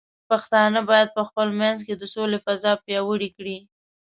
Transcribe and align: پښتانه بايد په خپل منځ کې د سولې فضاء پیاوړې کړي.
پښتانه 0.29 0.79
بايد 0.89 1.09
په 1.17 1.21
خپل 1.27 1.47
منځ 1.61 1.77
کې 1.85 1.93
د 1.97 2.03
سولې 2.13 2.37
فضاء 2.45 2.77
پیاوړې 2.85 3.29
کړي. 3.37 3.57